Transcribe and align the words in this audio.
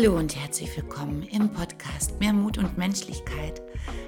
Hallo 0.00 0.16
und 0.16 0.36
herzlich 0.36 0.76
willkommen 0.76 1.24
im 1.24 1.52
Podcast 1.52 2.20
Mehr 2.20 2.32
Mut 2.32 2.56
und 2.56 2.78
Menschlichkeit. 2.78 3.60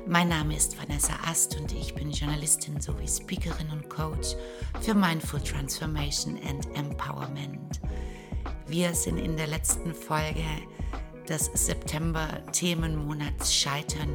Mein 0.07 0.29
Name 0.29 0.55
ist 0.55 0.81
Vanessa 0.81 1.15
Ast 1.29 1.59
und 1.59 1.73
ich 1.73 1.93
bin 1.97 2.13
Journalistin 2.13 2.81
sowie 2.81 3.09
Speakerin 3.09 3.69
und 3.73 3.91
Coach 3.91 4.37
für 4.83 4.95
Mindful 4.95 5.41
Transformation 5.41 6.39
and 6.49 6.65
Empowerment. 6.79 7.81
Wir 8.69 8.95
sind 8.95 9.19
in 9.19 9.37
der 9.37 9.49
letzten 9.49 9.93
Folge 9.93 10.45
des 11.29 11.47
September-Themenmonats 11.55 13.53
Scheitern 13.53 14.15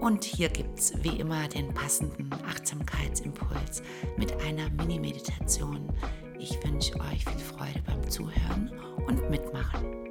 und 0.00 0.22
hier 0.22 0.48
gibt 0.48 0.78
es 0.78 0.92
wie 1.02 1.18
immer 1.18 1.48
den 1.48 1.74
passenden 1.74 2.30
Achtsamkeitsimpuls 2.46 3.82
mit 4.16 4.32
einer 4.44 4.70
Mini-Meditation. 4.70 5.88
Ich 6.38 6.56
wünsche 6.62 6.94
euch 7.00 7.24
viel 7.24 7.40
Freude 7.40 7.82
beim 7.84 8.08
Zuhören 8.08 8.70
und 9.08 9.28
Mitmachen. 9.28 10.09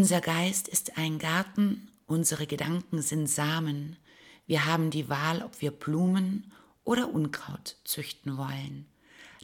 Unser 0.00 0.22
Geist 0.22 0.66
ist 0.66 0.96
ein 0.96 1.18
Garten, 1.18 1.90
unsere 2.06 2.46
Gedanken 2.46 3.02
sind 3.02 3.26
Samen. 3.26 3.98
Wir 4.46 4.64
haben 4.64 4.90
die 4.90 5.10
Wahl, 5.10 5.42
ob 5.42 5.60
wir 5.60 5.72
Blumen 5.72 6.50
oder 6.84 7.12
Unkraut 7.12 7.76
züchten 7.84 8.38
wollen. 8.38 8.86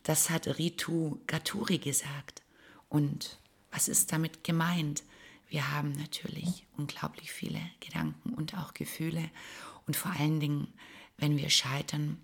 Das 0.02 0.30
hat 0.30 0.46
Ritu 0.58 1.18
Gaturi 1.26 1.76
gesagt. 1.76 2.40
Und 2.88 3.38
was 3.70 3.86
ist 3.86 4.14
damit 4.14 4.44
gemeint? 4.44 5.02
Wir 5.50 5.72
haben 5.72 5.92
natürlich 5.92 6.64
unglaublich 6.78 7.30
viele 7.30 7.60
Gedanken 7.80 8.32
und 8.32 8.56
auch 8.56 8.72
Gefühle. 8.72 9.28
Und 9.86 9.94
vor 9.94 10.12
allen 10.12 10.40
Dingen, 10.40 10.72
wenn 11.18 11.36
wir 11.36 11.50
scheitern, 11.50 12.16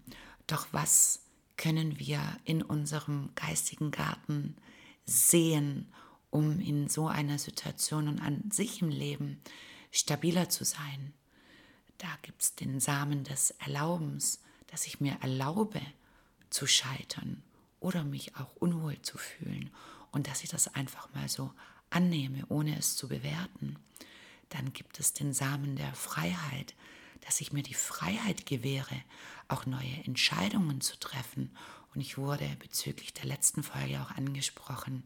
doch 0.47 0.69
was 0.73 1.21
können 1.59 1.99
wir 1.99 2.23
in 2.47 2.62
unserem 2.62 3.28
geistigen 3.34 3.91
Garten 3.91 4.56
sehen, 5.05 5.93
um 6.33 6.58
in 6.61 6.88
so 6.88 7.08
einer 7.08 7.38
Situation 7.38 8.08
und 8.08 8.20
an 8.20 8.50
sich 8.50 8.80
im 8.80 8.88
Leben 8.88 9.38
stabiler 9.92 10.48
zu 10.48 10.64
sein? 10.64 11.12
Da 11.98 12.08
gibt 12.22 12.42
es 12.42 12.55
den 12.56 12.80
Samen 12.80 13.22
des 13.22 13.52
Erlaubens, 13.61 14.41
dass 14.69 14.86
ich 14.86 14.98
mir 14.98 15.19
erlaube 15.20 15.80
zu 16.48 16.66
scheitern 16.66 17.42
oder 17.80 18.03
mich 18.03 18.34
auch 18.36 18.56
unwohl 18.56 19.00
zu 19.03 19.19
fühlen 19.19 19.70
und 20.10 20.27
dass 20.27 20.42
ich 20.42 20.48
das 20.48 20.75
einfach 20.75 21.12
mal 21.14 21.28
so 21.28 21.53
annehme, 21.91 22.47
ohne 22.48 22.78
es 22.78 22.97
zu 22.97 23.08
bewerten. 23.08 23.77
Dann 24.48 24.72
gibt 24.72 24.98
es 25.00 25.12
den 25.12 25.34
Samen 25.34 25.77
der 25.77 25.94
Freiheit, 25.94 26.75
dass 27.20 27.42
ich 27.42 27.53
mir 27.53 27.62
die 27.62 27.75
Freiheit 27.75 28.47
gewähre, 28.47 29.03
auch 29.48 29.66
neue 29.66 30.05
Entscheidungen 30.05 30.80
zu 30.80 30.98
treffen. 30.98 31.55
Und 31.94 32.00
ich 32.00 32.16
wurde 32.16 32.56
bezüglich 32.58 33.12
der 33.12 33.27
letzten 33.27 33.62
Folge 33.62 34.00
auch 34.00 34.12
angesprochen, 34.12 35.05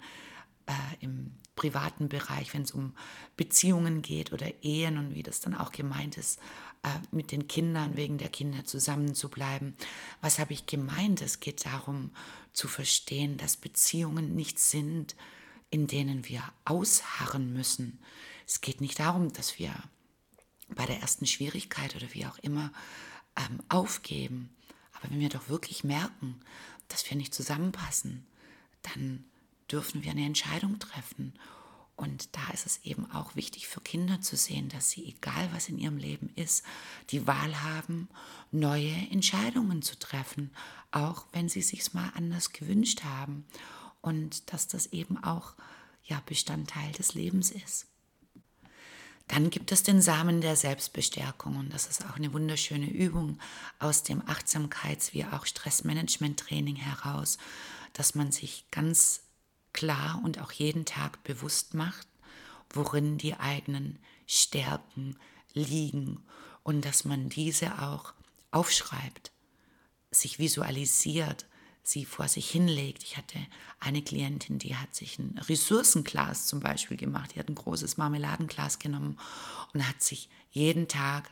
äh, 0.66 0.72
im 1.00 1.32
privaten 1.54 2.08
Bereich, 2.08 2.52
wenn 2.52 2.62
es 2.62 2.72
um 2.72 2.94
Beziehungen 3.36 4.02
geht 4.02 4.32
oder 4.32 4.62
Ehen 4.62 4.98
und 4.98 5.14
wie 5.14 5.22
das 5.22 5.40
dann 5.40 5.54
auch 5.54 5.72
gemeint 5.72 6.18
ist, 6.18 6.38
äh, 6.82 6.88
mit 7.10 7.32
den 7.32 7.48
Kindern, 7.48 7.96
wegen 7.96 8.18
der 8.18 8.28
Kinder 8.28 8.64
zusammen 8.64 9.14
zu 9.14 9.28
bleiben. 9.28 9.74
Was 10.20 10.38
habe 10.38 10.52
ich 10.52 10.66
gemeint? 10.66 11.22
Es 11.22 11.40
geht 11.40 11.64
darum 11.64 12.10
zu 12.52 12.68
verstehen, 12.68 13.38
dass 13.38 13.56
Beziehungen 13.56 14.34
nicht 14.34 14.58
sind, 14.58 15.16
in 15.70 15.86
denen 15.86 16.28
wir 16.28 16.42
ausharren 16.64 17.52
müssen. 17.52 17.98
Es 18.46 18.60
geht 18.60 18.80
nicht 18.80 19.00
darum, 19.00 19.32
dass 19.32 19.58
wir 19.58 19.72
bei 20.68 20.86
der 20.86 21.00
ersten 21.00 21.26
Schwierigkeit 21.26 21.96
oder 21.96 22.12
wie 22.12 22.26
auch 22.26 22.38
immer 22.38 22.72
ähm, 23.36 23.60
aufgeben. 23.68 24.50
Aber 24.92 25.10
wenn 25.10 25.20
wir 25.20 25.28
doch 25.28 25.48
wirklich 25.48 25.84
merken, 25.84 26.40
dass 26.88 27.08
wir 27.08 27.16
nicht 27.16 27.34
zusammenpassen, 27.34 28.26
dann 28.82 29.24
dürfen 29.70 30.04
wir 30.04 30.10
eine 30.12 30.26
Entscheidung 30.26 30.78
treffen. 30.78 31.34
Und 31.96 32.36
da 32.36 32.52
ist 32.52 32.66
es 32.66 32.84
eben 32.84 33.10
auch 33.10 33.36
wichtig 33.36 33.68
für 33.68 33.80
Kinder 33.80 34.20
zu 34.20 34.36
sehen, 34.36 34.68
dass 34.68 34.90
sie, 34.90 35.06
egal 35.06 35.48
was 35.52 35.70
in 35.70 35.78
ihrem 35.78 35.96
Leben 35.96 36.30
ist, 36.36 36.62
die 37.10 37.26
Wahl 37.26 37.62
haben, 37.62 38.08
neue 38.50 38.92
Entscheidungen 39.10 39.80
zu 39.80 39.98
treffen, 39.98 40.50
auch 40.90 41.24
wenn 41.32 41.48
sie 41.48 41.62
sich 41.62 41.94
mal 41.94 42.12
anders 42.14 42.52
gewünscht 42.52 43.02
haben. 43.04 43.46
Und 44.02 44.52
dass 44.52 44.68
das 44.68 44.86
eben 44.88 45.22
auch 45.24 45.54
ja, 46.04 46.22
Bestandteil 46.26 46.92
des 46.92 47.14
Lebens 47.14 47.50
ist. 47.50 47.86
Dann 49.28 49.50
gibt 49.50 49.72
es 49.72 49.82
den 49.82 50.00
Samen 50.00 50.40
der 50.40 50.54
Selbstbestärkung 50.54 51.56
und 51.56 51.74
das 51.74 51.86
ist 51.86 52.04
auch 52.06 52.14
eine 52.14 52.32
wunderschöne 52.32 52.88
Übung 52.88 53.40
aus 53.80 54.04
dem 54.04 54.22
Achtsamkeits- 54.22 55.12
wie 55.14 55.24
auch 55.24 55.46
Stressmanagement-Training 55.46 56.76
heraus, 56.76 57.38
dass 57.92 58.14
man 58.14 58.30
sich 58.30 58.66
ganz 58.70 59.25
klar 59.76 60.20
und 60.24 60.40
auch 60.40 60.50
jeden 60.50 60.84
Tag 60.84 61.22
bewusst 61.22 61.74
macht, 61.74 62.08
worin 62.70 63.18
die 63.18 63.34
eigenen 63.34 63.98
Stärken 64.26 65.16
liegen 65.52 66.24
und 66.64 66.84
dass 66.84 67.04
man 67.04 67.28
diese 67.28 67.80
auch 67.82 68.12
aufschreibt, 68.50 69.30
sich 70.10 70.38
visualisiert, 70.38 71.46
sie 71.82 72.04
vor 72.04 72.26
sich 72.26 72.50
hinlegt. 72.50 73.04
Ich 73.04 73.16
hatte 73.16 73.38
eine 73.78 74.02
Klientin, 74.02 74.58
die 74.58 74.74
hat 74.74 74.94
sich 74.94 75.18
ein 75.18 75.38
Ressourcenglas 75.38 76.46
zum 76.46 76.58
Beispiel 76.60 76.96
gemacht. 76.96 77.34
Die 77.34 77.38
hat 77.38 77.48
ein 77.48 77.54
großes 77.54 77.96
Marmeladenglas 77.96 78.78
genommen 78.78 79.18
und 79.72 79.86
hat 79.86 80.02
sich 80.02 80.28
jeden 80.50 80.88
Tag 80.88 81.30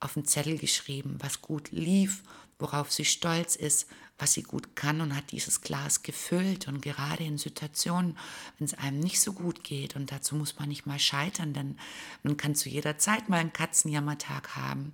auf 0.00 0.16
einen 0.16 0.26
Zettel 0.26 0.58
geschrieben, 0.58 1.16
was 1.18 1.42
gut 1.42 1.70
lief, 1.70 2.22
worauf 2.58 2.92
sie 2.92 3.04
stolz 3.04 3.56
ist, 3.56 3.88
was 4.18 4.34
sie 4.34 4.42
gut 4.44 4.76
kann 4.76 5.00
und 5.00 5.16
hat 5.16 5.32
dieses 5.32 5.60
Glas 5.60 6.02
gefüllt. 6.02 6.68
Und 6.68 6.80
gerade 6.82 7.24
in 7.24 7.36
Situationen, 7.36 8.16
wenn 8.58 8.66
es 8.66 8.74
einem 8.74 9.00
nicht 9.00 9.20
so 9.20 9.32
gut 9.32 9.64
geht, 9.64 9.96
und 9.96 10.12
dazu 10.12 10.36
muss 10.36 10.58
man 10.58 10.68
nicht 10.68 10.86
mal 10.86 11.00
scheitern, 11.00 11.52
denn 11.52 11.78
man 12.22 12.36
kann 12.36 12.54
zu 12.54 12.68
jeder 12.68 12.96
Zeit 12.96 13.28
mal 13.28 13.38
einen 13.38 13.52
Katzenjammertag 13.52 14.54
haben, 14.54 14.92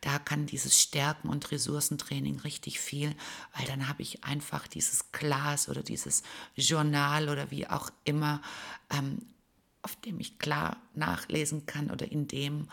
da 0.00 0.18
kann 0.18 0.46
dieses 0.46 0.80
Stärken- 0.80 1.28
und 1.28 1.50
Ressourcentraining 1.50 2.40
richtig 2.40 2.80
viel, 2.80 3.14
weil 3.56 3.66
dann 3.66 3.88
habe 3.88 4.02
ich 4.02 4.24
einfach 4.24 4.66
dieses 4.66 5.12
Glas 5.12 5.68
oder 5.68 5.82
dieses 5.82 6.22
Journal 6.54 7.28
oder 7.28 7.50
wie 7.50 7.66
auch 7.66 7.90
immer, 8.04 8.40
ähm, 8.90 9.18
auf 9.82 9.96
dem 9.96 10.18
ich 10.18 10.38
klar 10.38 10.78
nachlesen 10.94 11.66
kann 11.66 11.90
oder 11.90 12.10
in 12.10 12.26
dem, 12.26 12.68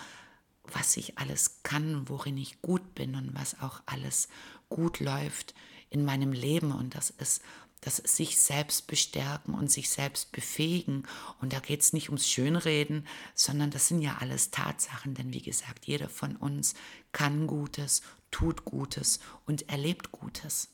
was 0.64 0.96
ich 0.96 1.18
alles 1.18 1.62
kann, 1.64 2.08
worin 2.08 2.38
ich 2.38 2.62
gut 2.62 2.96
bin 2.96 3.16
und 3.16 3.34
was 3.34 3.60
auch 3.60 3.82
alles 3.86 4.30
gut 4.70 5.00
läuft 5.00 5.56
in 5.90 6.06
meinem 6.06 6.32
Leben 6.32 6.72
und 6.72 6.96
das 6.96 7.10
ist 7.10 7.42
das 7.82 7.98
sich 7.98 8.40
selbst 8.40 8.88
bestärken 8.88 9.54
und 9.54 9.72
sich 9.72 9.90
selbst 9.90 10.32
befähigen. 10.32 11.08
Und 11.40 11.54
da 11.54 11.60
geht 11.60 11.82
es 11.82 11.94
nicht 11.94 12.10
ums 12.10 12.28
Schönreden, 12.28 13.08
sondern 13.36 13.72
das 13.72 13.88
sind 13.88 14.02
ja 14.02 14.18
alles 14.20 14.52
Tatsachen, 14.52 15.14
denn 15.14 15.34
wie 15.34 15.42
gesagt, 15.42 15.86
jeder 15.86 16.10
von 16.10 16.36
uns 16.36 16.74
kann 17.12 17.48
Gutes, 17.48 18.02
tut 18.32 18.66
Gutes 18.66 19.20
und 19.46 19.70
erlebt 19.70 20.12
Gutes. 20.12 20.70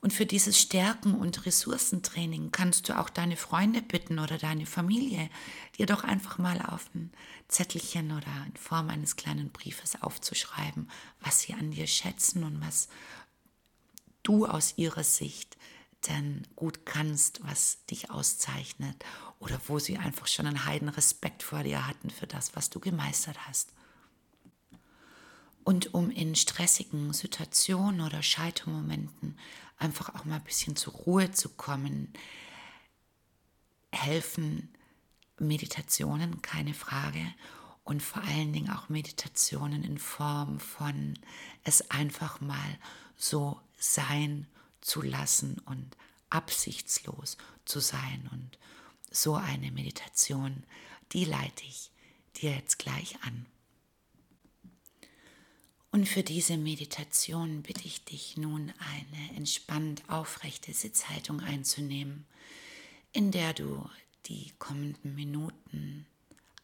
Und 0.00 0.12
für 0.12 0.26
dieses 0.26 0.60
Stärken- 0.60 1.16
und 1.16 1.44
Ressourcentraining 1.44 2.52
kannst 2.52 2.88
du 2.88 2.96
auch 2.96 3.10
deine 3.10 3.36
Freunde 3.36 3.82
bitten 3.82 4.20
oder 4.20 4.38
deine 4.38 4.64
Familie, 4.64 5.28
dir 5.76 5.86
doch 5.86 6.04
einfach 6.04 6.38
mal 6.38 6.62
auf 6.62 6.88
ein 6.94 7.10
Zettelchen 7.48 8.12
oder 8.12 8.30
in 8.46 8.56
Form 8.56 8.90
eines 8.90 9.16
kleinen 9.16 9.50
Briefes 9.50 10.00
aufzuschreiben, 10.00 10.88
was 11.20 11.40
sie 11.40 11.54
an 11.54 11.72
dir 11.72 11.88
schätzen 11.88 12.44
und 12.44 12.60
was 12.60 12.88
du 14.22 14.46
aus 14.46 14.74
ihrer 14.76 15.04
Sicht 15.04 15.56
denn 16.08 16.46
gut 16.54 16.86
kannst, 16.86 17.40
was 17.44 17.84
dich 17.86 18.10
auszeichnet 18.10 19.04
oder 19.40 19.60
wo 19.66 19.78
sie 19.78 19.98
einfach 19.98 20.26
schon 20.26 20.46
einen 20.46 20.64
heiden 20.64 20.88
Respekt 20.88 21.42
vor 21.42 21.62
dir 21.62 21.86
hatten 21.86 22.10
für 22.10 22.26
das, 22.26 22.54
was 22.54 22.70
du 22.70 22.80
gemeistert 22.80 23.46
hast. 23.46 23.72
Und 25.64 25.92
um 25.92 26.10
in 26.10 26.34
stressigen 26.34 27.12
Situationen 27.12 28.00
oder 28.00 28.22
Scheitermomenten 28.22 29.38
einfach 29.76 30.14
auch 30.14 30.24
mal 30.24 30.36
ein 30.36 30.44
bisschen 30.44 30.76
zur 30.76 30.94
Ruhe 30.94 31.30
zu 31.30 31.50
kommen, 31.50 32.12
helfen 33.92 34.70
Meditationen, 35.38 36.42
keine 36.42 36.74
Frage. 36.74 37.22
Und 37.84 38.02
vor 38.02 38.22
allen 38.22 38.52
Dingen 38.52 38.70
auch 38.70 38.88
Meditationen 38.88 39.82
in 39.82 39.98
Form 39.98 40.60
von 40.60 41.18
es 41.64 41.90
einfach 41.90 42.40
mal 42.40 42.78
so 43.16 43.60
sein 43.78 44.46
zu 44.80 45.02
lassen 45.02 45.58
und 45.66 45.96
absichtslos 46.30 47.36
zu 47.64 47.80
sein. 47.80 48.28
Und 48.32 48.58
so 49.10 49.34
eine 49.34 49.70
Meditation, 49.70 50.64
die 51.12 51.24
leite 51.24 51.64
ich 51.64 51.90
dir 52.36 52.52
jetzt 52.52 52.78
gleich 52.78 53.16
an. 53.22 53.46
Und 55.90 56.06
für 56.06 56.22
diese 56.22 56.58
Meditation 56.58 57.62
bitte 57.62 57.86
ich 57.86 58.04
dich 58.04 58.36
nun 58.36 58.72
eine 58.78 59.36
entspannt 59.36 60.02
aufrechte 60.08 60.74
Sitzhaltung 60.74 61.40
einzunehmen, 61.40 62.26
in 63.12 63.32
der 63.32 63.54
du 63.54 63.88
die 64.26 64.52
kommenden 64.58 65.14
Minuten 65.14 66.06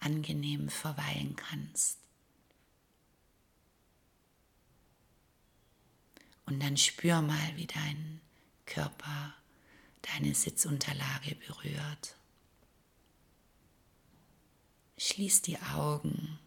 angenehm 0.00 0.68
verweilen 0.68 1.36
kannst. 1.36 2.03
Und 6.54 6.60
dann 6.60 6.76
spür 6.76 7.20
mal, 7.20 7.56
wie 7.56 7.66
dein 7.66 8.20
Körper 8.64 9.34
deine 10.02 10.32
Sitzunterlage 10.36 11.34
berührt. 11.34 12.16
Schließ 14.96 15.42
die 15.42 15.58
Augen 15.58 16.38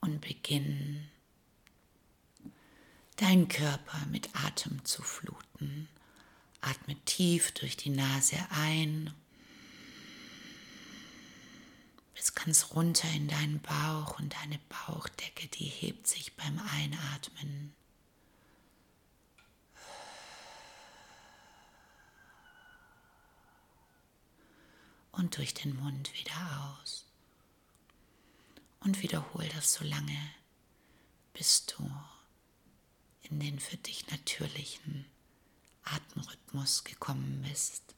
und 0.00 0.22
beginn 0.22 1.06
deinen 3.16 3.48
Körper 3.48 4.06
mit 4.06 4.34
Atem 4.34 4.82
zu 4.86 5.02
fluten. 5.02 5.86
Atme 6.62 6.96
tief 7.04 7.52
durch 7.52 7.76
die 7.76 7.90
Nase 7.90 8.38
ein, 8.48 9.12
bis 12.20 12.34
ganz 12.34 12.72
runter 12.74 13.08
in 13.12 13.28
deinen 13.28 13.62
Bauch 13.62 14.18
und 14.18 14.34
deine 14.34 14.58
Bauchdecke, 14.68 15.48
die 15.48 15.64
hebt 15.64 16.06
sich 16.06 16.36
beim 16.36 16.58
Einatmen. 16.58 17.72
Und 25.12 25.38
durch 25.38 25.54
den 25.54 25.74
Mund 25.76 26.12
wieder 26.12 26.76
aus. 26.82 27.06
Und 28.80 29.02
wiederhol 29.02 29.48
das 29.54 29.72
so 29.72 29.84
lange, 29.86 30.30
bis 31.32 31.64
du 31.64 31.90
in 33.22 33.40
den 33.40 33.58
für 33.58 33.78
dich 33.78 34.10
natürlichen 34.10 35.06
Atemrhythmus 35.84 36.84
gekommen 36.84 37.46
bist. 37.48 37.94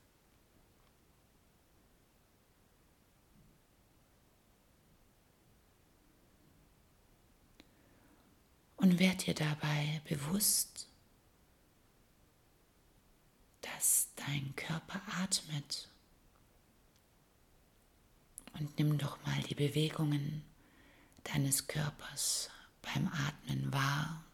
Und 8.83 8.99
werd 8.99 9.27
dir 9.27 9.35
dabei 9.35 10.03
bewusst, 10.09 10.89
dass 13.61 14.09
dein 14.17 14.57
Körper 14.57 15.01
atmet. 15.23 15.89
Und 18.55 18.77
nimm 18.81 18.99
doch 18.99 19.25
mal 19.25 19.41
die 19.45 19.55
Bewegungen 19.55 20.43
deines 21.23 21.69
Körpers 21.69 22.51
beim 22.83 23.07
Atmen 23.07 23.73
wahr. 23.73 24.25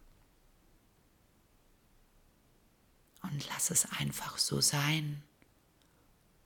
Und 3.21 3.47
lass 3.49 3.71
es 3.71 3.85
einfach 3.85 4.39
so 4.39 4.62
sein, 4.62 5.23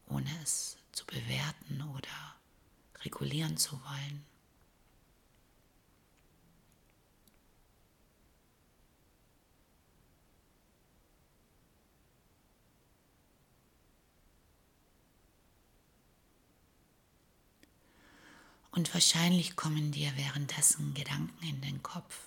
ohne 0.08 0.28
es 0.42 0.76
zu 0.90 1.06
bewerten 1.06 1.82
oder 1.82 2.34
regulieren 3.04 3.56
zu 3.56 3.80
wollen. 3.84 4.31
Und 18.82 18.92
wahrscheinlich 18.94 19.54
kommen 19.54 19.92
dir 19.92 20.10
währenddessen 20.16 20.92
Gedanken 20.92 21.46
in 21.46 21.60
den 21.60 21.84
Kopf. 21.84 22.18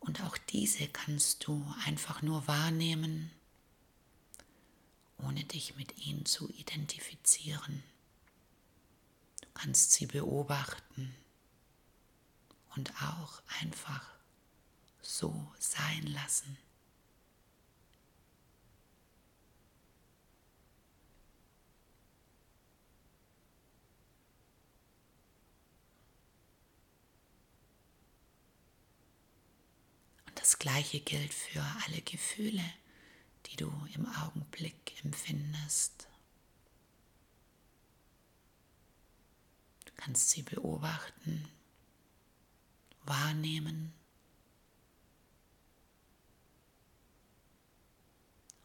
Und 0.00 0.22
auch 0.22 0.38
diese 0.38 0.88
kannst 0.88 1.46
du 1.46 1.62
einfach 1.84 2.22
nur 2.22 2.48
wahrnehmen, 2.48 3.30
ohne 5.18 5.44
dich 5.44 5.76
mit 5.76 5.98
ihnen 6.06 6.24
zu 6.24 6.48
identifizieren. 6.48 7.82
Du 9.42 9.48
kannst 9.52 9.92
sie 9.92 10.06
beobachten 10.06 11.14
und 12.74 12.90
auch 13.02 13.42
einfach 13.60 14.02
so 15.02 15.46
sein 15.58 16.06
lassen. 16.06 16.56
Das 30.52 30.58
gleiche 30.58 31.00
gilt 31.00 31.32
für 31.32 31.62
alle 31.86 32.02
Gefühle, 32.02 32.62
die 33.46 33.56
du 33.56 33.72
im 33.94 34.06
Augenblick 34.16 35.02
empfindest. 35.02 36.06
Du 39.86 39.92
kannst 39.96 40.28
sie 40.28 40.42
beobachten, 40.42 41.48
wahrnehmen 43.04 43.94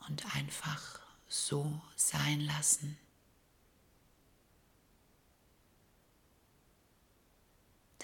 und 0.09 0.35
einfach 0.35 0.99
so 1.29 1.81
sein 1.95 2.41
lassen. 2.41 2.97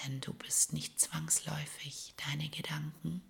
Denn 0.02 0.22
du 0.22 0.34
bist 0.34 0.72
nicht 0.72 1.02
zwangsläufig 1.02 2.14
deine 2.16 2.48
Gedanken 2.48 3.22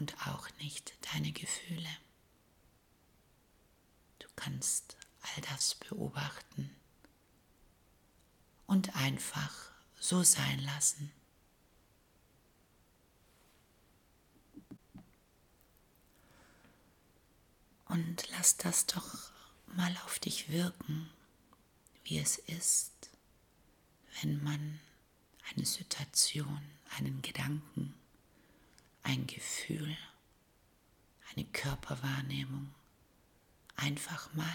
und 0.00 0.16
auch 0.26 0.48
nicht 0.60 0.94
deine 1.12 1.30
Gefühle. 1.30 1.88
Du 4.18 4.26
kannst 4.34 4.96
all 5.20 5.42
das 5.42 5.74
beobachten 5.74 6.74
und 8.66 8.96
einfach 8.96 9.54
so 9.98 10.22
sein 10.22 10.58
lassen. 10.60 11.12
Und 17.84 18.26
lass 18.30 18.56
das 18.56 18.86
doch 18.86 19.30
mal 19.66 19.94
auf 20.06 20.18
dich 20.18 20.48
wirken, 20.48 21.10
wie 22.04 22.18
es 22.18 22.38
ist, 22.38 23.10
wenn 24.20 24.42
man 24.42 24.80
eine 25.50 25.66
Situation, 25.66 26.62
einen 26.96 27.20
Gedanken 27.20 27.99
ein 29.02 29.26
Gefühl, 29.26 29.96
eine 31.34 31.44
Körperwahrnehmung 31.46 32.74
einfach 33.76 34.32
mal 34.34 34.46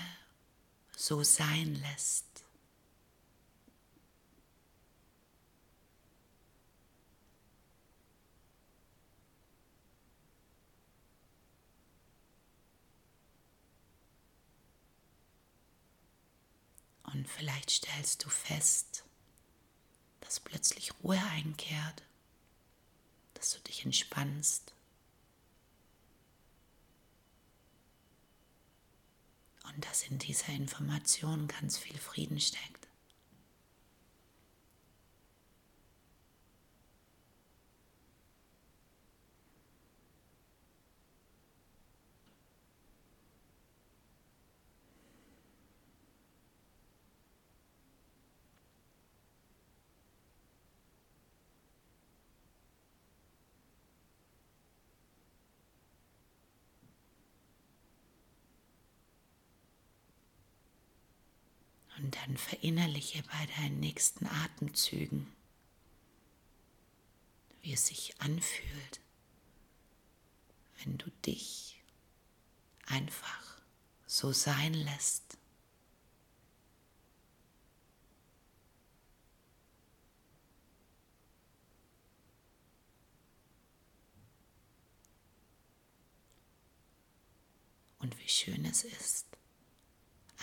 so 0.96 1.24
sein 1.24 1.76
lässt. 1.76 2.26
Und 17.04 17.30
vielleicht 17.30 17.70
stellst 17.72 18.26
du 18.26 18.30
fest, 18.30 19.06
dass 20.20 20.40
plötzlich 20.42 20.92
Ruhe 21.02 21.22
einkehrt 21.32 22.04
dass 23.46 23.54
du 23.54 23.60
dich 23.60 23.86
entspannst. 23.86 24.74
Und 29.66 29.86
dass 29.86 30.02
in 30.08 30.18
dieser 30.18 30.50
Information 30.54 31.48
ganz 31.48 31.78
viel 31.78 31.96
Frieden 32.00 32.40
steckt. 32.40 32.85
Und 62.06 62.16
dann 62.18 62.38
verinnerliche 62.38 63.24
bei 63.24 63.48
deinen 63.58 63.80
nächsten 63.80 64.28
Atemzügen, 64.28 65.26
wie 67.64 67.74
es 67.74 67.88
sich 67.88 68.14
anfühlt, 68.22 69.00
wenn 70.84 71.00
du 71.00 71.10
dich 71.26 71.82
einfach 72.86 73.60
so 74.06 74.32
sein 74.32 74.76
lässt. 74.76 75.40
Und 87.98 88.16
wie 88.20 88.30
schön 88.30 88.64
es 88.66 88.84
ist, 88.84 89.26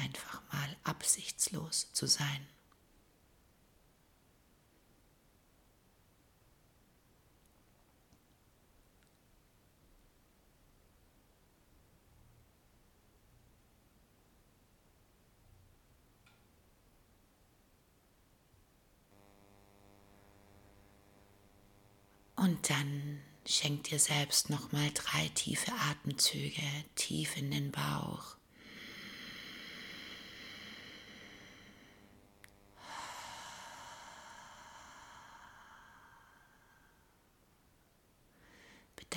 einfach 0.02 0.42
mal 0.52 0.76
absichtslos 0.84 1.92
zu 1.92 2.06
sein. 2.06 2.46
Und 22.36 22.70
dann 22.70 23.20
schenkt 23.46 23.92
dir 23.92 24.00
selbst 24.00 24.50
nochmal 24.50 24.90
drei 24.94 25.28
tiefe 25.28 25.72
Atemzüge 25.72 26.62
tief 26.96 27.36
in 27.36 27.52
den 27.52 27.70
Bauch 27.70 28.36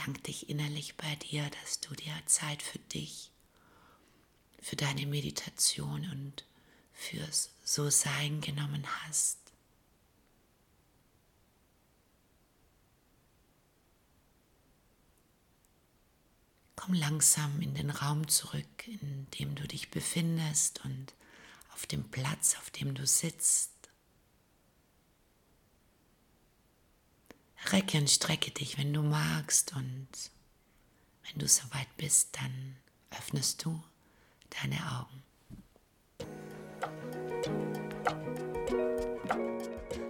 Bedank 0.06 0.24
dich 0.26 0.50
innerlich 0.50 0.98
bei 0.98 1.16
dir, 1.16 1.50
dass 1.64 1.80
du 1.80 1.96
dir 1.96 2.14
Zeit 2.28 2.62
für 2.62 2.78
dich, 2.78 3.32
für 4.62 4.76
deine 4.76 5.08
Meditation 5.08 6.08
und 6.12 6.46
fürs 6.94 7.50
So-Sein 7.64 8.40
genommen 8.40 8.86
hast. 8.86 9.40
Komm 16.76 16.94
langsam 16.94 17.60
in 17.62 17.74
den 17.74 17.90
Raum 17.90 18.28
zurück, 18.28 18.88
in 18.88 19.26
dem 19.40 19.56
du 19.56 19.68
dich 19.68 19.90
befindest 19.90 20.86
und 20.86 21.16
auf 21.74 21.88
dem 21.88 22.04
Platz, 22.12 22.58
auf 22.60 22.70
dem 22.70 22.94
du 22.94 23.08
sitzt. 23.08 23.75
Recke 27.76 27.98
und 27.98 28.10
strecke 28.10 28.52
dich, 28.52 28.78
wenn 28.78 28.94
du 28.94 29.02
magst 29.02 29.76
und 29.76 30.08
wenn 31.26 31.40
du 31.40 31.46
soweit 31.46 31.90
bist, 31.98 32.30
dann 32.38 32.78
öffnest 33.12 33.66
du 33.66 33.84
deine 34.62 34.78
Augen. 34.98 35.24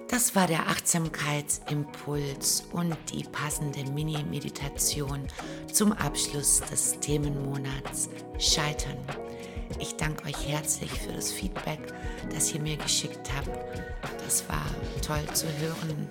Das 0.08 0.36
war 0.36 0.46
der 0.46 0.68
Achtsamkeitsimpuls 0.68 2.66
und 2.72 2.96
die 3.12 3.24
passende 3.24 3.84
Mini-Meditation 3.90 5.28
zum 5.74 5.92
Abschluss 5.92 6.60
des 6.70 7.00
Themenmonats 7.00 8.10
Scheitern. 8.38 9.00
Ich 9.80 9.96
danke 9.96 10.26
euch 10.26 10.48
herzlich 10.48 10.92
für 10.92 11.14
das 11.14 11.32
Feedback, 11.32 11.80
das 12.30 12.54
ihr 12.54 12.62
mir 12.62 12.78
geschickt 12.78 13.28
habt. 13.36 13.50
Das 14.24 14.48
war 14.48 14.68
toll 15.02 15.26
zu 15.34 15.48
hören, 15.58 16.08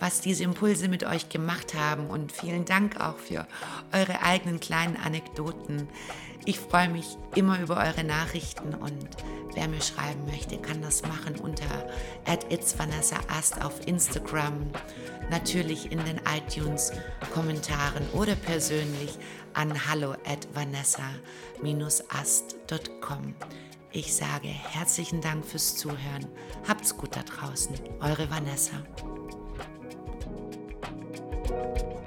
was 0.00 0.20
diese 0.20 0.42
Impulse 0.44 0.88
mit 0.88 1.04
euch 1.04 1.28
gemacht 1.28 1.74
haben 1.74 2.08
und 2.08 2.32
vielen 2.32 2.64
Dank 2.64 3.00
auch 3.00 3.18
für 3.18 3.46
eure 3.92 4.22
eigenen 4.22 4.60
kleinen 4.60 4.96
Anekdoten. 4.96 5.88
Ich 6.46 6.60
freue 6.60 6.90
mich 6.90 7.16
immer 7.34 7.58
über 7.60 7.78
eure 7.78 8.04
Nachrichten 8.04 8.74
und 8.74 9.08
wer 9.54 9.66
mir 9.66 9.80
schreiben 9.80 10.26
möchte, 10.26 10.58
kann 10.58 10.82
das 10.82 11.00
machen 11.02 11.36
unter 11.36 11.88
@itsvanessaast 12.26 13.64
auf 13.64 13.86
Instagram, 13.86 14.70
natürlich 15.30 15.90
in 15.90 16.04
den 16.04 16.20
iTunes 16.36 16.92
Kommentaren 17.32 18.06
oder 18.12 18.34
persönlich 18.34 19.18
an 19.54 19.88
hallo 19.88 20.12
at 20.12 20.46
vanessa-ast.com. 20.54 23.34
Ich 23.92 24.14
sage 24.14 24.48
herzlichen 24.48 25.20
Dank 25.20 25.46
fürs 25.46 25.76
Zuhören. 25.76 26.26
Habt's 26.66 26.96
gut 26.96 27.14
da 27.14 27.22
draußen. 27.22 27.76
Eure 28.00 28.28
Vanessa. 28.28 28.82
Thank 31.54 31.78
you. 31.78 32.03